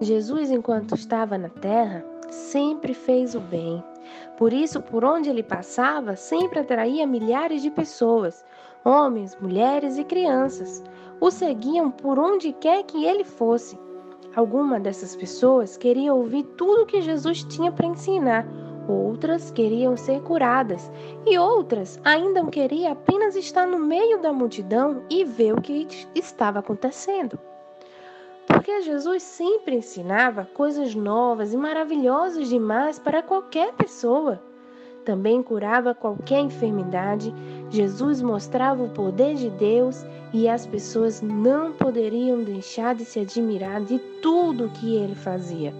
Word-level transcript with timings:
Jesus, 0.00 0.50
enquanto 0.50 0.94
estava 0.94 1.38
na 1.38 1.48
terra, 1.48 2.04
sempre 2.30 2.92
fez 2.92 3.34
o 3.34 3.40
bem. 3.40 3.82
Por 4.36 4.52
isso, 4.52 4.82
por 4.82 5.02
onde 5.04 5.30
ele 5.30 5.42
passava, 5.42 6.14
sempre 6.14 6.58
atraía 6.58 7.06
milhares 7.06 7.62
de 7.62 7.70
pessoas, 7.70 8.44
homens, 8.84 9.34
mulheres 9.40 9.96
e 9.96 10.04
crianças. 10.04 10.84
O 11.18 11.30
seguiam 11.30 11.90
por 11.90 12.18
onde 12.18 12.52
quer 12.52 12.82
que 12.82 13.06
ele 13.06 13.24
fosse. 13.24 13.78
Algumas 14.34 14.82
dessas 14.82 15.16
pessoas 15.16 15.78
queriam 15.78 16.18
ouvir 16.18 16.42
tudo 16.58 16.84
que 16.84 17.00
Jesus 17.00 17.42
tinha 17.44 17.72
para 17.72 17.86
ensinar, 17.86 18.46
outras 18.86 19.50
queriam 19.50 19.96
ser 19.96 20.20
curadas 20.22 20.92
e 21.26 21.38
outras 21.38 21.98
ainda 22.04 22.44
queriam 22.50 22.92
apenas 22.92 23.34
estar 23.34 23.66
no 23.66 23.78
meio 23.78 24.20
da 24.20 24.30
multidão 24.30 25.02
e 25.08 25.24
ver 25.24 25.54
o 25.54 25.62
que 25.62 25.88
estava 26.14 26.58
acontecendo. 26.58 27.38
Porque 28.66 28.82
Jesus 28.82 29.22
sempre 29.22 29.76
ensinava 29.76 30.44
coisas 30.52 30.92
novas 30.92 31.54
e 31.54 31.56
maravilhosas 31.56 32.48
demais 32.48 32.98
para 32.98 33.22
qualquer 33.22 33.72
pessoa. 33.74 34.42
Também 35.04 35.40
curava 35.40 35.94
qualquer 35.94 36.40
enfermidade. 36.40 37.32
Jesus 37.70 38.20
mostrava 38.20 38.82
o 38.82 38.88
poder 38.88 39.36
de 39.36 39.50
Deus 39.50 40.04
e 40.32 40.48
as 40.48 40.66
pessoas 40.66 41.22
não 41.22 41.74
poderiam 41.74 42.42
deixar 42.42 42.96
de 42.96 43.04
se 43.04 43.20
admirar 43.20 43.84
de 43.84 44.00
tudo 44.20 44.68
que 44.70 44.96
ele 44.96 45.14
fazia. 45.14 45.72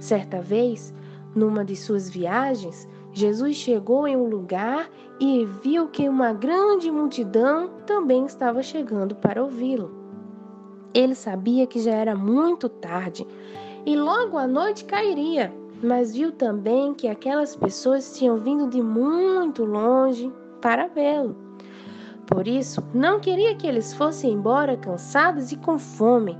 Certa 0.00 0.42
vez, 0.42 0.92
numa 1.32 1.64
de 1.64 1.76
suas 1.76 2.10
viagens, 2.10 2.88
Jesus 3.12 3.54
chegou 3.54 4.08
em 4.08 4.16
um 4.16 4.26
lugar 4.28 4.90
e 5.20 5.44
viu 5.62 5.86
que 5.86 6.08
uma 6.08 6.32
grande 6.32 6.90
multidão 6.90 7.70
também 7.86 8.26
estava 8.26 8.64
chegando 8.64 9.14
para 9.14 9.44
ouvi-lo. 9.44 10.09
Ele 10.92 11.14
sabia 11.14 11.66
que 11.66 11.78
já 11.78 11.92
era 11.92 12.16
muito 12.16 12.68
tarde 12.68 13.26
e 13.86 13.96
logo 13.96 14.36
a 14.36 14.46
noite 14.46 14.84
cairia, 14.84 15.52
mas 15.82 16.14
viu 16.14 16.32
também 16.32 16.92
que 16.94 17.08
aquelas 17.08 17.54
pessoas 17.56 18.16
tinham 18.18 18.38
vindo 18.38 18.68
de 18.68 18.82
muito 18.82 19.64
longe 19.64 20.32
para 20.60 20.88
vê-lo. 20.88 21.36
Por 22.26 22.46
isso, 22.46 22.82
não 22.94 23.18
queria 23.18 23.54
que 23.54 23.66
eles 23.66 23.94
fossem 23.94 24.32
embora 24.32 24.76
cansados 24.76 25.50
e 25.52 25.56
com 25.56 25.78
fome. 25.78 26.36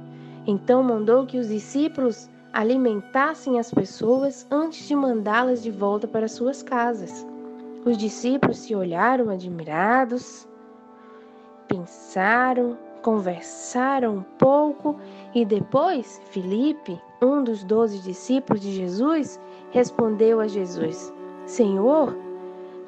Então 0.46 0.82
mandou 0.82 1.26
que 1.26 1.38
os 1.38 1.48
discípulos 1.48 2.28
alimentassem 2.52 3.58
as 3.58 3.72
pessoas 3.72 4.46
antes 4.50 4.86
de 4.86 4.94
mandá-las 4.94 5.62
de 5.62 5.70
volta 5.70 6.06
para 6.06 6.28
suas 6.28 6.62
casas. 6.62 7.26
Os 7.84 7.96
discípulos 7.96 8.58
se 8.58 8.74
olharam 8.74 9.30
admirados, 9.30 10.46
pensaram 11.66 12.76
conversaram 13.00 14.16
um 14.16 14.22
pouco 14.22 14.96
e 15.34 15.44
depois 15.44 16.20
Filipe, 16.30 17.00
um 17.22 17.42
dos 17.42 17.64
doze 17.64 17.98
discípulos 17.98 18.62
de 18.62 18.72
Jesus, 18.72 19.40
respondeu 19.70 20.40
a 20.40 20.46
Jesus: 20.46 21.12
Senhor, 21.46 22.16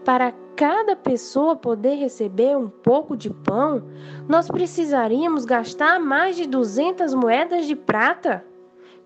para 0.05 0.33
cada 0.57 0.95
pessoa 0.95 1.57
poder 1.57 1.95
receber 1.95 2.57
um 2.57 2.69
pouco 2.69 3.17
de 3.17 3.31
pão, 3.31 3.83
nós 4.29 4.49
precisaríamos 4.49 5.45
gastar 5.45 5.99
mais 5.99 6.37
de 6.37 6.47
200 6.47 7.15
moedas 7.15 7.67
de 7.67 7.75
prata. 7.75 8.45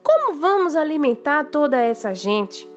Como 0.02 0.34
vamos 0.38 0.76
alimentar 0.76 1.44
toda 1.44 1.76
essa 1.80 2.14
gente? 2.14 2.68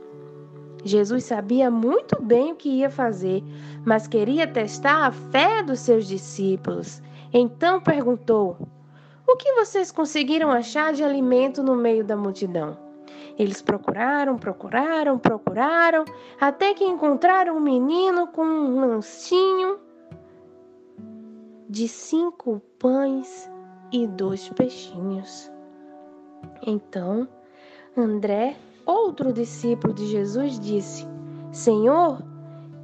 Jesus 0.84 1.26
sabia 1.26 1.70
muito 1.70 2.22
bem 2.22 2.54
o 2.54 2.56
que 2.56 2.70
ia 2.70 2.90
fazer, 2.90 3.44
mas 3.86 4.08
queria 4.08 4.48
testar 4.48 5.08
a 5.08 5.12
fé 5.12 5.62
dos 5.62 5.80
seus 5.80 6.08
discípulos. 6.08 7.02
Então 7.34 7.80
perguntou: 7.80 8.58
O 9.28 9.36
que 9.36 9.54
vocês 9.54 9.92
conseguiram 9.92 10.52
achar 10.52 10.94
de 10.94 11.04
alimento 11.04 11.62
no 11.62 11.76
meio 11.76 12.04
da 12.04 12.18
multidão? 12.18 12.78
Eles 13.38 13.62
procuraram, 13.62 14.38
procuraram, 14.38 15.18
procuraram, 15.18 16.04
até 16.42 16.74
que 16.74 16.84
encontraram 16.84 17.56
um 17.56 17.62
menino 17.62 18.28
com 18.28 18.44
um 18.44 18.82
lanchinho 18.82 19.80
de 21.70 21.88
cinco 21.88 22.62
pães 22.78 23.50
e 23.92 24.06
dois 24.08 24.50
peixinhos. 24.50 25.50
Então, 26.66 27.28
André, 27.96 28.58
outro 28.86 29.32
discípulo 29.32 29.94
de 29.94 30.08
Jesus, 30.08 30.60
disse: 30.60 31.08
Senhor, 31.52 32.22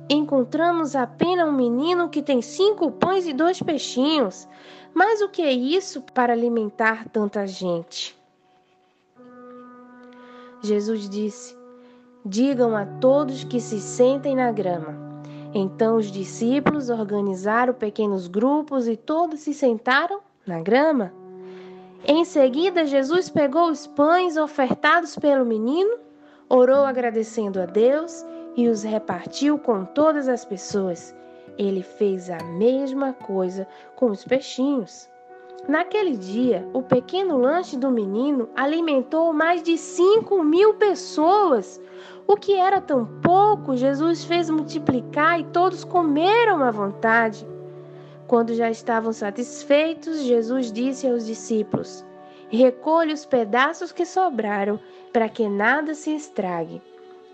encontramos 0.10 0.96
apenas 0.96 1.48
um 1.48 1.52
menino 1.52 2.10
que 2.10 2.22
tem 2.22 2.42
cinco 2.42 2.92
pães 2.92 3.26
e 3.28 3.34
dois 3.34 3.62
peixinhos. 3.62 4.48
Mas 4.94 5.22
o 5.22 5.30
que 5.30 5.42
é 5.42 5.52
isso 5.52 6.02
para 6.14 6.34
alimentar 6.34 7.08
tanta 7.10 7.46
gente? 7.46 8.18
Jesus 10.62 11.10
disse: 11.10 11.58
Digam 12.26 12.76
a 12.76 12.86
todos 12.86 13.44
que 13.44 13.60
se 13.60 13.80
sentem 13.80 14.36
na 14.36 14.52
grama. 14.52 14.96
Então 15.54 15.98
os 15.98 16.12
discípulos 16.12 16.90
organizaram 16.90 17.74
pequenos 17.74 18.28
grupos 18.28 18.88
e 18.88 18.98
todos 18.98 19.42
se 19.42 19.54
sentaram 19.54 20.20
na 20.46 20.62
grama. 20.62 21.14
Em 22.08 22.24
seguida, 22.24 22.86
Jesus 22.86 23.30
pegou 23.30 23.70
os 23.70 23.88
pães 23.88 24.38
ofertados 24.38 25.16
pelo 25.16 25.46
menino, 25.46 25.98
orou 26.48 26.86
agradecendo 26.86 27.60
a 27.60 27.66
Deus 27.66 28.26
e 28.56 28.68
os 28.68 28.84
repartiu 28.84 29.58
com 29.58 29.84
todas 29.86 30.28
as 30.28 30.46
pessoas. 30.46 31.16
Ele 31.58 31.84
fez 31.84 32.30
a 32.30 32.38
mesma 32.44 33.14
coisa 33.14 33.68
com 33.96 34.08
os 34.08 34.24
peixinhos. 34.24 35.10
Naquele 35.68 36.16
dia, 36.16 36.68
o 36.74 36.84
pequeno 36.84 37.38
lanche 37.38 37.76
do 37.76 37.90
menino 37.90 38.50
alimentou 38.56 39.34
mais 39.34 39.64
de 39.64 39.78
cinco 39.78 40.44
mil 40.44 40.76
pessoas. 40.76 41.82
O 42.28 42.36
que 42.36 42.54
era 42.54 42.80
tão 42.80 43.06
pouco, 43.22 43.76
Jesus 43.76 44.24
fez 44.24 44.50
multiplicar 44.50 45.40
e 45.40 45.46
todos 45.46 45.84
comeram 45.84 46.64
à 46.64 46.70
vontade. 46.70 47.48
Quando 48.28 48.54
já 48.54 48.70
estavam 48.70 49.12
satisfeitos, 49.12 50.22
Jesus 50.22 50.72
disse 50.72 51.08
aos 51.08 51.26
discípulos: 51.26 52.06
Recolhe 52.50 53.14
os 53.14 53.26
pedaços 53.26 53.92
que 53.92 54.06
sobraram, 54.06 54.80
para 55.12 55.30
que 55.30 55.48
nada 55.48 55.94
se 55.94 56.16
estrague. 56.16 56.82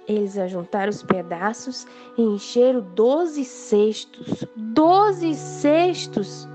Eles 0.07 0.38
ajuntaram 0.38 0.89
os 0.89 1.03
pedaços 1.03 1.85
e 2.17 2.22
encheram 2.22 2.81
doze 2.95 3.45
cestos, 3.45 4.45
doze 4.56 5.35
cestos, 5.35 6.47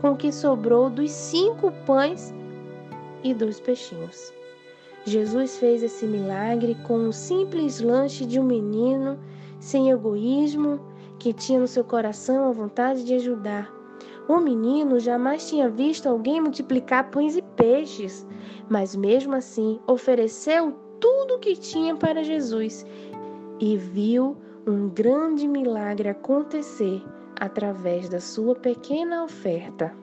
com 0.00 0.12
o 0.12 0.16
que 0.16 0.32
sobrou 0.32 0.90
dos 0.90 1.10
cinco 1.10 1.72
pães 1.86 2.34
e 3.22 3.32
dois 3.32 3.60
peixinhos. 3.60 4.32
Jesus 5.04 5.58
fez 5.58 5.82
esse 5.82 6.06
milagre 6.06 6.76
com 6.86 6.98
um 6.98 7.12
simples 7.12 7.80
lanche 7.80 8.26
de 8.26 8.38
um 8.38 8.44
menino 8.44 9.18
sem 9.58 9.90
egoísmo 9.90 10.80
que 11.18 11.32
tinha 11.32 11.58
no 11.58 11.66
seu 11.66 11.84
coração 11.84 12.48
a 12.48 12.52
vontade 12.52 13.04
de 13.04 13.14
ajudar. 13.14 13.72
O 14.28 14.38
menino 14.38 15.00
jamais 15.00 15.48
tinha 15.48 15.70
visto 15.70 16.06
alguém 16.06 16.40
multiplicar 16.40 17.10
pães 17.10 17.36
e 17.36 17.42
peixes, 17.42 18.26
mas 18.68 18.94
mesmo 18.94 19.34
assim 19.34 19.80
ofereceu 19.86 20.74
tudo 21.00 21.34
o 21.34 21.38
que 21.38 21.56
tinha 21.56 21.96
para 21.96 22.22
Jesus 22.22 22.84
e 23.60 23.76
viu 23.76 24.36
um 24.66 24.88
grande 24.88 25.48
milagre 25.48 26.08
acontecer 26.08 27.02
através 27.40 28.08
da 28.08 28.20
sua 28.20 28.54
pequena 28.54 29.24
oferta. 29.24 29.94